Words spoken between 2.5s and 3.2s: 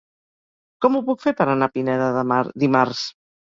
dimarts?